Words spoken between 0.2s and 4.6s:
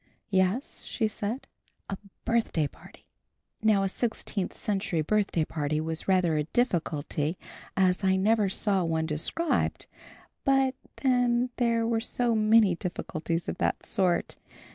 "Yes," she said, "a birthday party." Now a sixteenth